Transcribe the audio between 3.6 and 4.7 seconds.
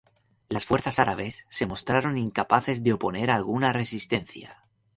resistencia.